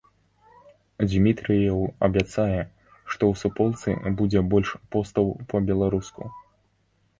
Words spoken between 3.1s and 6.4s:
што ў суполцы будзе больш постаў па-беларуску.